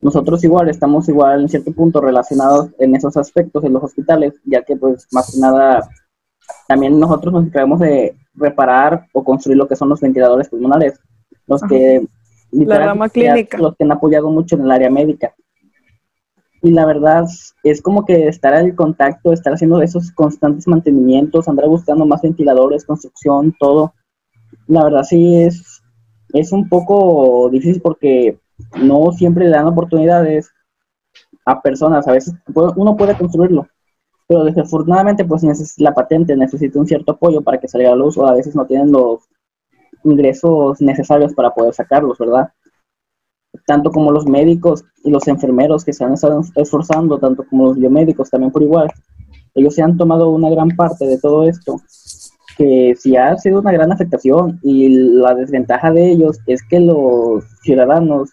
[0.00, 4.62] Nosotros igual estamos igual en cierto punto relacionados en esos aspectos en los hospitales, ya
[4.62, 5.88] que pues más que nada
[6.66, 10.98] también nosotros nos encargamos de reparar o construir lo que son los ventiladores pulmonares,
[11.46, 11.68] los Ajá.
[11.68, 12.04] que
[12.50, 13.58] La rama clínica.
[13.58, 15.32] los que han apoyado mucho en el área médica.
[16.62, 17.24] Y la verdad
[17.64, 22.84] es como que estar en contacto, estar haciendo esos constantes mantenimientos, andar buscando más ventiladores,
[22.84, 23.94] construcción, todo.
[24.68, 25.82] La verdad sí es,
[26.32, 28.38] es un poco difícil porque
[28.80, 30.50] no siempre le dan oportunidades
[31.44, 32.06] a personas.
[32.06, 33.66] A veces uno puede construirlo,
[34.28, 35.42] pero desafortunadamente pues
[35.78, 38.66] la patente necesita un cierto apoyo para que salga a luz o a veces no
[38.66, 39.28] tienen los
[40.04, 42.52] ingresos necesarios para poder sacarlos, ¿verdad?
[43.66, 47.78] Tanto como los médicos y los enfermeros que se han estado esforzando, tanto como los
[47.78, 48.88] biomédicos también por igual,
[49.54, 51.80] ellos se han tomado una gran parte de todo esto,
[52.56, 57.44] que sí ha sido una gran afectación y la desventaja de ellos es que los
[57.62, 58.30] ciudadanos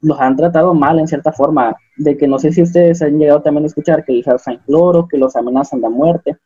[0.00, 3.42] los han tratado mal en cierta forma, de que no sé si ustedes han llegado
[3.42, 6.36] también a escuchar que les usan cloro, que los amenazan de muerte,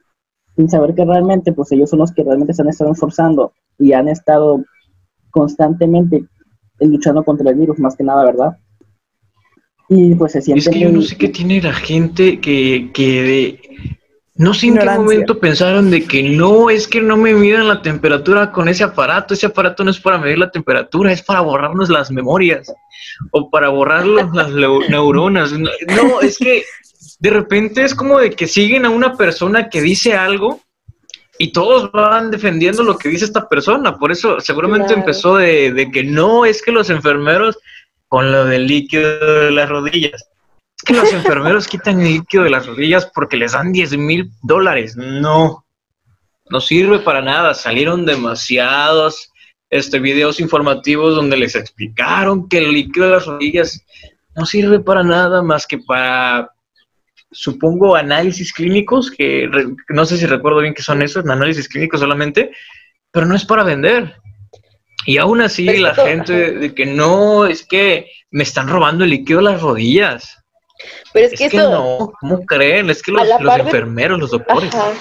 [0.56, 3.92] sin saber que realmente pues ellos son los que realmente se han estado esforzando y
[3.92, 4.64] han estado
[5.30, 6.24] constantemente
[6.88, 8.56] luchando contra el virus, más que nada, ¿verdad?
[9.88, 10.60] Y pues se siente.
[10.60, 13.60] Es que yo no sé qué tiene la gente que, que de,
[14.40, 17.82] no sé en qué momento pensaron de que no, es que no me midan la
[17.82, 19.34] temperatura con ese aparato.
[19.34, 22.72] Ese aparato no es para medir la temperatura, es para borrarnos las memorias
[23.32, 25.52] o para borrar las neuronas.
[25.52, 26.64] No, es que
[27.18, 30.62] de repente es como de que siguen a una persona que dice algo
[31.42, 33.96] y todos van defendiendo lo que dice esta persona.
[33.96, 35.00] Por eso seguramente claro.
[35.00, 37.58] empezó de, de, que no, es que los enfermeros
[38.08, 40.28] con lo del líquido de las rodillas.
[40.76, 44.30] Es que los enfermeros quitan el líquido de las rodillas porque les dan 10 mil
[44.42, 44.98] dólares.
[44.98, 45.64] No,
[46.50, 47.54] no sirve para nada.
[47.54, 49.32] Salieron demasiados
[49.70, 53.82] este, videos informativos donde les explicaron que el líquido de las rodillas
[54.36, 56.50] no sirve para nada más que para
[57.30, 62.00] supongo, análisis clínicos, que re, no sé si recuerdo bien que son esos, análisis clínicos
[62.00, 62.50] solamente,
[63.10, 64.16] pero no es para vender.
[65.06, 69.38] Y aún así la gente de que no, es que me están robando el líquido
[69.38, 70.39] de las rodillas.
[71.12, 72.90] Pero es, Es que que eso, no, ¿cómo creen?
[72.90, 74.74] Es que los, de- enfermeros, los doctores.
[74.74, 74.92] Ajá.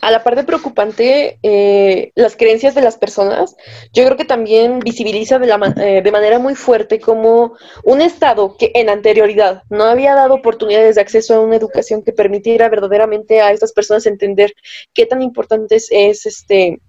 [0.00, 3.56] A la par de preocupante, eh, las creencias de las personas,
[3.92, 8.56] yo creo que también visibiliza de, la, eh, de manera muy fuerte como un Estado
[8.56, 13.40] que en anterioridad no había dado oportunidades de acceso a una educación que permitiera verdaderamente
[13.40, 14.54] a estas personas entender
[14.92, 16.80] qué tan importante es, es, este,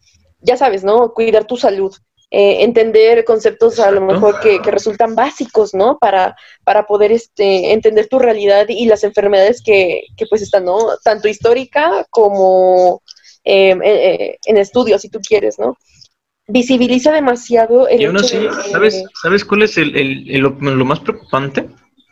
[0.42, 1.14] ya sabes, ¿no?
[1.14, 1.96] Cuidar tu salud.
[2.32, 5.98] Eh, entender conceptos a lo mejor que, que resultan básicos, ¿no?
[6.00, 10.78] Para, para poder este, entender tu realidad y las enfermedades que, que pues están, ¿no?
[11.04, 13.02] Tanto histórica como
[13.44, 15.78] eh, eh, eh, en estudio, si tú quieres, ¿no?
[16.48, 18.38] Visibiliza demasiado el Y aún así,
[18.72, 21.68] ¿sabes, ¿sabes cuál es el, el- el- lo, lo más preocupante?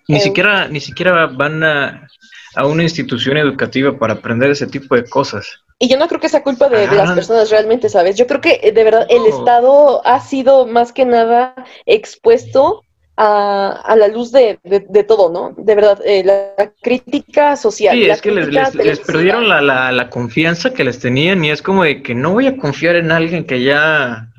[0.07, 0.21] Ni Eh.
[0.21, 2.07] siquiera, ni siquiera van a,
[2.55, 5.47] a una institución educativa para aprender ese tipo de cosas.
[5.79, 7.15] Y yo no creo que sea culpa de, de las Ah.
[7.15, 8.15] personas realmente, ¿sabes?
[8.15, 9.27] Yo creo que eh, de verdad el No.
[9.27, 11.55] Estado ha sido más que nada
[11.85, 12.83] expuesto
[13.17, 15.53] a, a la luz de, de- de todo, ¿no?
[15.57, 17.95] De verdad, eh, la crítica social.
[17.95, 21.51] Sí, la es que les, les- perdieron la, la- la confianza que les tenían y
[21.51, 24.29] es como de que no voy a confiar en alguien que ya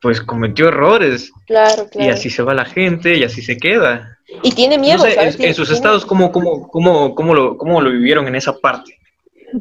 [0.00, 2.08] pues cometió errores Claro, claro.
[2.08, 4.18] y así se va la gente y así se queda.
[4.42, 5.38] Y tiene No miedo, sé, ¿sabes?
[5.40, 8.96] en, en sus estados, ¿cómo, cómo, cómo, cómo, lo, ¿cómo lo vivieron en esa parte?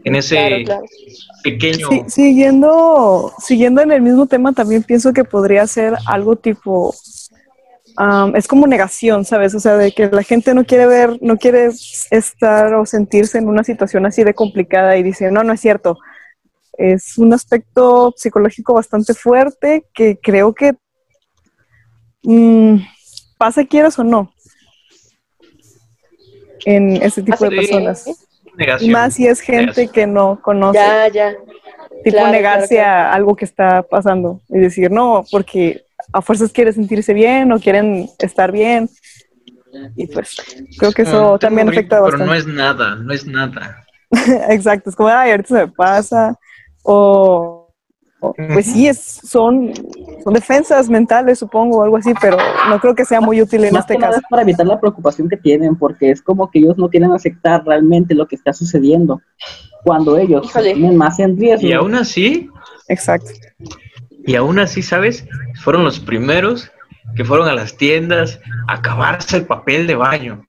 [0.03, 0.83] En ese Claro, claro.
[1.43, 1.87] pequeño...
[1.89, 6.93] Sí, siguiendo, siguiendo en el mismo tema, también pienso que podría ser algo tipo,
[8.35, 9.53] es como negación, ¿sabes?
[9.55, 11.69] O sea, de que la gente no quiere ver, no quiere
[12.11, 15.97] estar o sentirse en una situación así de complicada y dice, no, no es cierto.
[16.73, 20.75] Es un aspecto psicológico bastante fuerte que creo que
[22.23, 22.77] mm,
[23.37, 24.31] pasa quieras o no
[26.65, 27.55] en ese tipo de Sí.
[27.57, 28.07] personas.
[28.07, 28.13] Y
[28.57, 28.91] negación.
[28.91, 29.89] más si es gente Negación.
[29.89, 31.31] que no conoce Ya, ya.
[32.03, 33.09] tipo Claro, negarse claro, claro.
[33.09, 35.83] a algo que está pasando y decir no, porque
[36.13, 38.89] a fuerzas quiere sentirse bien o quieren estar bien.
[39.95, 40.35] Y pues
[40.79, 42.37] creo que eso tengo también afecta Pero no bastante.
[42.37, 43.85] es nada, no es nada.
[44.49, 46.35] Exacto, es como, ay, ahorita se me pasa.
[46.83, 47.58] O,
[48.19, 49.71] pues sí, es, son,
[50.23, 52.37] son defensas mentales, supongo, o algo así, pero
[52.69, 54.21] no creo que sea muy útil en Más este que nada caso.
[54.25, 57.63] es para evitar la preocupación que tienen, porque es como que ellos no quieren aceptar
[57.65, 59.21] realmente lo que está sucediendo,
[59.83, 60.73] cuando ellos Híjole.
[60.73, 61.65] tienen más en riesgo.
[61.67, 62.49] Y aún así,
[62.89, 63.31] Exacto.
[64.25, 65.25] y aún así, ¿sabes?
[65.63, 66.69] Fueron los primeros
[67.15, 70.45] que fueron a las tiendas a acabarse el papel de baño.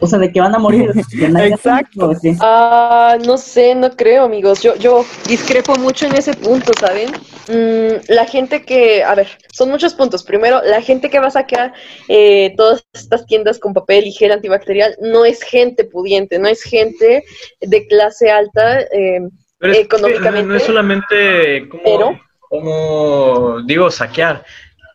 [0.00, 0.90] O sea, de que van a morir.
[1.40, 2.12] Exacto.
[2.40, 4.62] Ah, no sé, no creo, amigos.
[4.62, 7.10] Yo, yo discrepo mucho en ese punto, ¿saben?
[7.48, 10.22] Mm, la gente que, a ver, son muchos puntos.
[10.22, 11.72] Primero, la gente que va a sacar
[12.08, 16.62] eh, todas estas tiendas con papel y gel antibacterial no es gente pudiente, no es
[16.62, 17.24] gente
[17.60, 18.80] de clase alta.
[18.82, 19.20] eh,
[19.58, 20.46] Pero es que Económicamente.
[20.48, 24.44] no es solamente como, Pero- como, digo, saquear,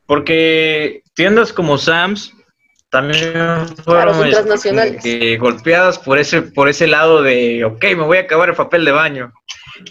[0.06, 2.34] porque tiendas como Sam's
[2.92, 3.34] también
[3.86, 8.22] fueron este, como que golpeadas por ese, por ese lado de, ok, me voy a
[8.22, 9.32] acabar el papel de baño.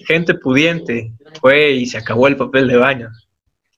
[0.07, 1.11] Gente pudiente
[1.41, 3.09] fue y se acabó el papel de baño.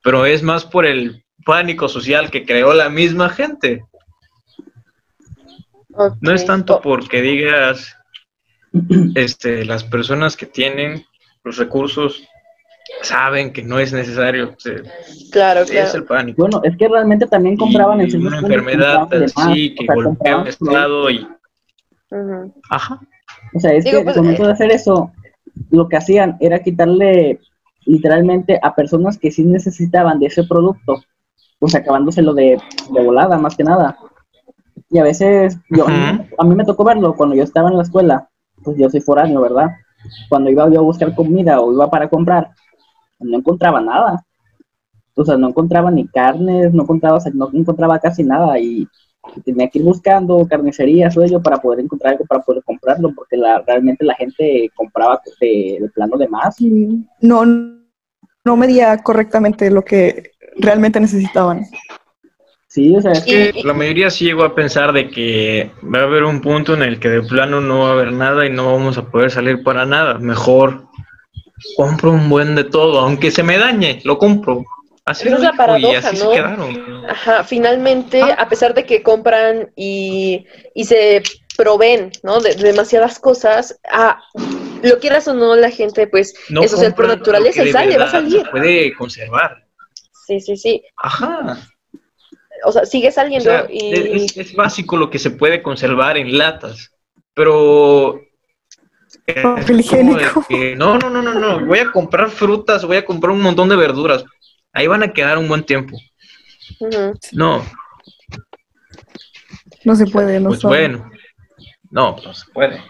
[0.03, 3.85] Pero es más por el pánico social que creó la misma gente.
[6.19, 7.95] No es tanto porque digas,
[9.15, 11.05] este, las personas que tienen
[11.45, 12.27] los recursos
[13.01, 14.55] saben que no es necesario.
[14.57, 14.83] se-
[15.31, 15.97] claro, es claro.
[15.97, 16.41] el pánico.
[16.41, 19.95] Bueno, es que realmente también compraban en Y ciertos una enfermedad así que o sea,
[19.95, 21.27] golpea un estado y
[22.69, 22.99] ajá.
[23.55, 25.11] O sea, es Digo, que pues, al momento eh, de hacer eso,
[25.71, 27.39] lo que hacían era quitarle
[27.85, 31.03] literalmente a personas que sí necesitaban de ese producto,
[31.59, 32.57] pues acabándoselo de,
[32.91, 33.97] de volada, más que nada.
[34.89, 38.29] Y a veces, yo, a mí me tocó verlo cuando yo estaba en la escuela,
[38.63, 39.69] pues yo soy foráneo, ¿verdad?
[40.29, 42.51] Cuando iba yo a buscar comida o iba para comprar,
[43.23, 44.25] no encontraba nada.
[45.15, 48.87] O sea, no encontraba ni carnes, no encontraba, o sea, no encontraba casi nada y
[49.45, 53.37] tenía que ir buscando carnicerías o ello para poder encontrar algo para poder comprarlo, porque
[53.37, 56.57] la, realmente la gente compraba de, de plano de más.
[57.21, 61.65] No, no medía correctamente lo que realmente necesitaban.
[62.67, 66.03] Sí, o sea, es Que la mayoría sí llegó a pensar de que va a
[66.03, 68.71] haber un punto en el que de plano no va a haber nada y no
[68.73, 70.17] vamos a poder salir para nada.
[70.17, 70.87] Mejor
[71.77, 74.63] compro un buen de todo, aunque se me dañe, lo compro.
[75.05, 76.29] Así es la y paradoja, así ¿no?
[76.29, 77.05] se quedaron.
[77.09, 78.35] Ajá, finalmente, Ah.
[78.39, 81.21] a pesar de que compran y, y se
[81.57, 82.39] proveen, ¿no?
[82.39, 84.21] De, de demasiadas cosas, ah,
[84.81, 88.05] lo quieras o no, la gente, pues, No es social por naturaleza y sale, va
[88.05, 88.43] a salir.
[88.43, 89.65] Se puede conservar.
[90.25, 90.83] Sí, sí, sí.
[90.97, 91.57] Ajá.
[92.65, 94.23] O sea, sigue O saliendo sea, y...
[94.23, 96.91] es, es básico lo que se puede conservar en latas,
[97.33, 98.21] pero
[99.25, 100.45] Papel higiénico.
[100.47, 103.69] que, no, no, no, no, no, voy a comprar frutas, voy a comprar un montón
[103.69, 104.25] de verduras,
[104.73, 105.97] ahí van a quedar un buen tiempo.
[107.31, 107.63] No,
[109.85, 111.09] No se puede, no Pues bueno,
[111.89, 112.83] no, pues no se puede.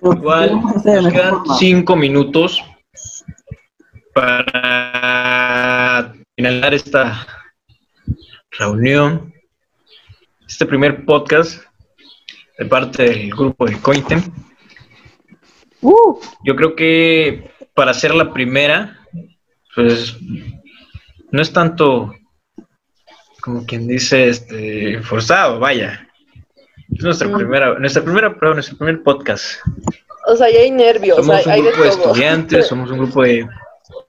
[0.00, 1.58] Pues, Igual, ¿qué vamos a hacer de nos esta quedan forma?
[1.58, 2.64] cinco minutos
[4.14, 7.26] para finalizar esta
[8.50, 9.32] reunión,
[10.46, 11.62] este primer podcast
[12.58, 14.22] de parte del grupo de Cointem.
[15.80, 18.98] Uh, Yo creo que para hacer la primera,
[19.74, 20.16] pues
[21.30, 22.14] no es tanto
[23.40, 26.08] como quien dice este forzado, vaya.
[26.96, 27.36] Es nuestra Mm.
[27.36, 29.60] primera, nuestra primera prueba, nuestro primer podcast.
[30.26, 32.06] O sea, ya hay nervios, Somos un hay grupo de todo.
[32.06, 33.46] estudiantes, somos un grupo de...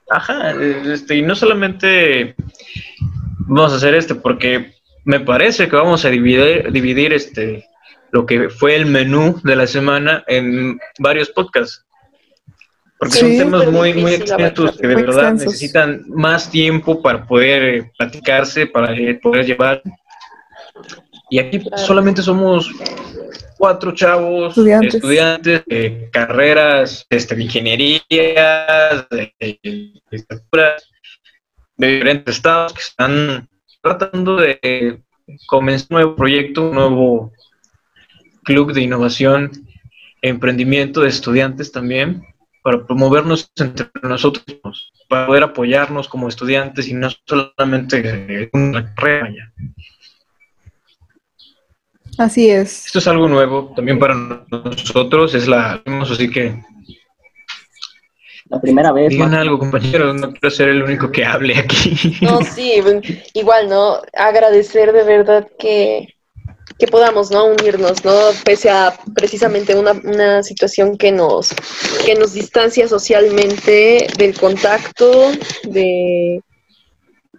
[0.09, 2.36] Ajá, este, y no solamente
[3.47, 4.74] vamos a hacer este, porque
[5.05, 7.65] me parece que vamos a dividir, dividir este,
[8.12, 11.86] lo que fue el menú de la semana en varios podcasts.
[12.97, 15.47] Porque son temas muy, muy difícil extensos que de Muy verdad extensos.
[15.53, 19.82] necesitan más tiempo para poder eh, platicarse, para eh, poder llevar.
[21.30, 21.78] Y aquí Claro.
[21.78, 22.70] solamente somos
[23.57, 24.95] cuatro chavos, Estudiantes.
[24.95, 29.60] estudiantes, de carreras este, de ingeniería, de, de
[30.12, 30.89] licenciaturas,
[31.78, 33.47] de diferentes estados que están
[33.82, 35.01] tratando de
[35.47, 37.32] comenzar un nuevo proyecto, un nuevo
[38.50, 39.52] club de innovación
[40.24, 42.26] e emprendimiento de estudiantes también,
[42.64, 48.93] para promovernos entre nosotros, mismos, para poder apoyarnos como estudiantes y no solamente en una
[48.95, 49.45] carrera ya.
[52.18, 52.88] así es.
[52.88, 56.60] Esto es algo nuevo también para nosotros, es la, así que
[58.50, 59.10] La primera vez.
[59.10, 59.41] digan más.
[59.41, 62.18] algo compañeros, no quiero ser el único que hable aquí.
[62.22, 62.82] No, sí,
[63.36, 64.02] igual, ¿no?
[64.14, 66.18] Agradecer de verdad que,
[66.78, 67.45] que podamos, ¿no?
[67.47, 68.13] Unirnos, ¿no?
[68.45, 71.49] Pese a precisamente una, una situación que nos,
[72.05, 75.32] que nos distancia socialmente del contacto,
[75.63, 76.41] de,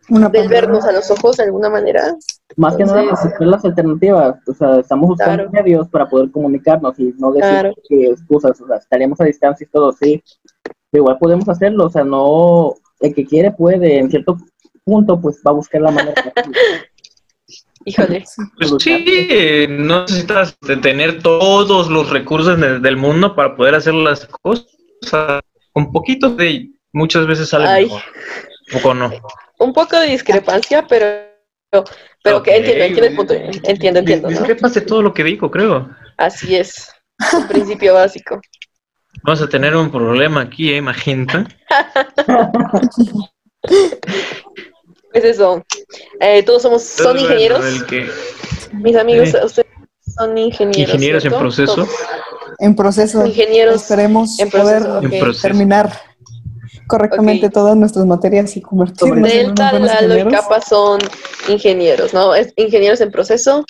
[0.09, 0.49] Una del pandemia.
[0.49, 2.14] vernos a los ojos de alguna manera.
[2.57, 4.37] Más que nada, buscar las alternativas.
[4.47, 5.51] O sea, estamos buscando Claro.
[5.53, 7.74] medios para poder comunicarnos y no decir Claro.
[7.89, 8.61] que excusas.
[8.61, 10.22] O sea, estaríamos a distancia y todo, sí.
[10.91, 11.87] Pero igual podemos hacerlo.
[11.87, 12.74] O sea, no.
[12.99, 13.99] El que quiere puede.
[13.99, 14.37] En cierto
[14.85, 16.14] punto, pues va a buscar la manera.
[17.91, 18.24] Híjole.
[18.57, 23.74] Pues sí, eh, no necesitas de tener todos los recursos del, del mundo para poder
[23.74, 24.66] hacer las cosas.
[25.72, 27.84] Con poquito de muchas veces sale Ay.
[27.84, 28.03] mejor.
[28.72, 29.11] Poco no.
[29.59, 31.07] Un poco de discrepancia, pero,
[32.22, 33.34] pero que entiendo, entiendo el punto.
[33.34, 34.36] Entiendo, entiendo, ¿no?
[34.36, 35.91] Discrepas de todo lo que digo, creo.
[36.16, 36.93] Así es.
[37.32, 38.41] Un principio básico.
[39.22, 41.47] Vamos a tener un problema aquí, ¿eh, Magenta?
[45.13, 45.65] Pues eso.
[46.21, 47.65] Eh, todos somos, son ingenieros.
[48.73, 49.69] Mis amigos, ustedes
[50.17, 50.95] son ingenieros.
[50.95, 51.75] Ingenieros en proceso.
[51.75, 51.89] Todos.
[52.59, 53.27] En proceso.
[53.27, 55.13] Ingenieros Esperemos en proceso, poder ok.
[55.13, 55.43] En proceso.
[55.43, 55.93] terminar
[56.87, 60.43] correctamente todas nuestras materias y convertirnos en unos Delta, buenos Lalo y ingenieros.
[60.43, 60.99] Capa son
[61.49, 62.35] ingenieros, ¿no?
[62.35, 63.65] Es ingenieros en proceso.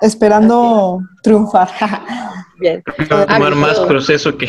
[0.00, 1.68] Esperando triunfar.
[2.60, 2.82] Bien.
[3.12, 4.48] va a tomar Ah, más proceso que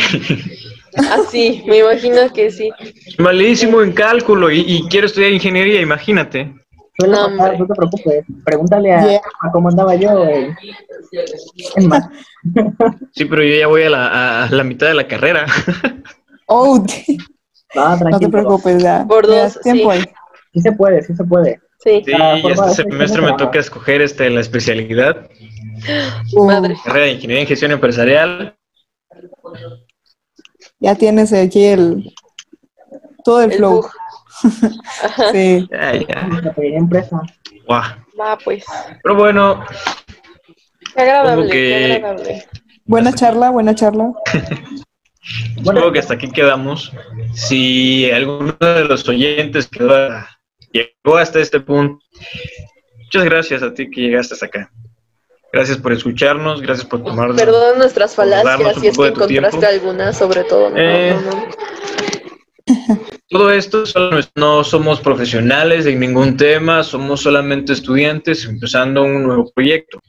[1.11, 2.71] Así, me imagino que sí.
[3.19, 6.51] malísimo en cálculo y, y quiero estudiar ingeniería, imagínate.
[7.07, 8.25] No, te preocupes.
[8.43, 9.21] Pregúntale a, Yeah.
[9.41, 10.25] a cómo andaba yo.
[10.25, 10.53] eh.
[13.13, 15.45] Sí, pero yo ya voy a la, a la mitad de la carrera.
[16.51, 16.85] Oh, no,
[17.99, 18.09] tranquilo.
[18.09, 19.05] no te preocupes, ya.
[19.07, 19.99] Por dos, tiempo sí.
[19.99, 20.05] ahí.
[20.51, 21.61] Sí se puede, sí se puede.
[21.81, 25.29] Sí, Sí, Ah, y este semestre me toca escoger este, la especialidad,
[26.33, 26.75] Uh, madre.
[26.83, 28.55] carrera de ingeniería en gestión empresarial.
[30.79, 32.13] Ya tienes aquí el
[33.23, 33.85] todo el, El flow.
[35.33, 35.67] Sí.
[35.71, 36.29] Ya, ya.
[36.57, 37.21] Empresa.
[37.65, 37.83] Guau.
[38.19, 38.63] Va, pues.
[39.03, 39.63] Pero bueno,
[40.95, 42.45] Qué agradable, que- qué agradable.
[42.85, 44.11] Buena charla, buena charla.
[45.61, 46.91] Bueno, supongo que hasta aquí quedamos.
[47.33, 50.27] Si alguno de los oyentes quedó a-
[50.71, 52.03] llegó hasta este punto,
[52.97, 54.71] muchas gracias a ti que llegaste hasta acá.
[55.51, 59.65] Gracias por escucharnos, gracias por tomar Perdón nuestras falacias si es que encontraste tiempo.
[59.65, 60.69] alguna, sobre todo.
[60.69, 61.15] No, Eh.
[61.25, 61.47] no, no.
[63.29, 63.83] Todo esto
[64.35, 69.99] no somos profesionales en ningún tema, somos solamente estudiantes empezando un nuevo proyecto.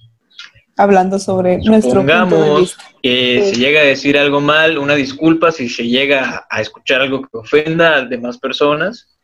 [0.76, 2.84] Hablando sobre nuestro punto de Supongamos vista.
[3.02, 3.50] que Sí.
[3.54, 7.28] se llega a decir algo mal, una disculpa si se llega a escuchar algo que
[7.32, 9.18] ofenda a demás personas.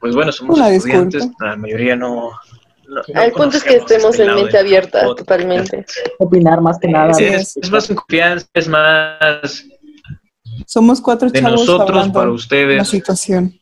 [0.00, 1.46] Pues bueno, somos Una estudiantes, disculpa.
[1.46, 2.30] la mayoría no.
[2.88, 5.18] no- no El punto es que estemos este en mente abierta, podcast.
[5.18, 5.86] totalmente.
[6.18, 7.14] opinar más que nada.
[7.14, 9.64] Sí, Es, es más en confianza, es más
[10.66, 12.88] Somos cuatro de chavos nosotros para de la ustedes.
[12.88, 13.54] situación.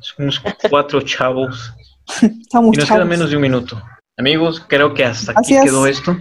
[0.00, 1.72] Somos cuatro chavos.
[2.20, 3.06] Estamos Y nos queda chavos.
[3.08, 3.80] menos de un minuto.
[4.18, 5.64] Amigos, creo que hasta aquí Así es.
[5.64, 6.16] quedó esto.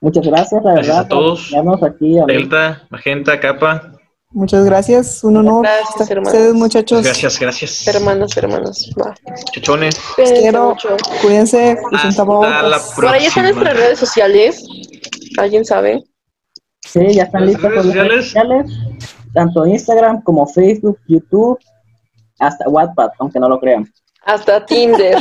[0.00, 1.04] Muchas gracias, la Gracias verdad.
[1.04, 1.52] a todos.
[1.84, 2.16] aquí.
[2.26, 3.92] Delta, Magenta, Capa.
[4.34, 5.62] Muchas gracias, un honor.
[5.62, 6.32] Gracias, hermanos.
[6.32, 7.04] ustedes, muchachos.
[7.04, 7.86] Gracias, gracias.
[7.86, 8.90] Hermanos, hermanos.
[8.98, 9.14] Va.
[10.16, 10.76] Cuídense quiero.
[11.20, 14.64] Cuídense, Hasta la Por ahí están nuestras redes sociales.
[15.36, 16.02] ¿Alguien sabe?
[16.80, 18.72] Sí, ya están ¿Las listas redes las redes sociales,
[19.32, 21.58] tanto Instagram como Facebook, YouTube,
[22.38, 23.90] hasta WhatsApp, aunque no lo crean.
[24.24, 25.18] Hasta Tinder.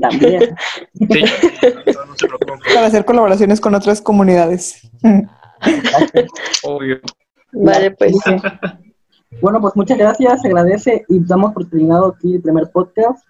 [0.00, 0.54] También.
[0.94, 1.24] Sí.
[2.74, 4.88] Para hacer colaboraciones con otras comunidades.
[6.62, 7.00] Obvio.
[7.54, 8.16] Vale, pues.
[9.40, 13.24] Bueno, pues muchas gracias, se agradece y damos por terminado aquí el primer podcast.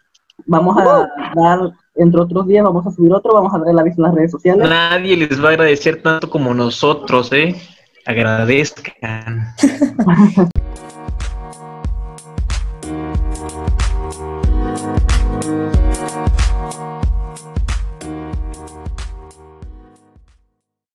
[0.47, 3.97] Vamos a dar, entre otros días, vamos a subir otro, vamos a dar el aviso
[3.99, 4.68] en las redes sociales.
[4.68, 7.57] Nadie les va a agradecer tanto como nosotros, ¿eh?
[8.05, 9.55] Agradezcan.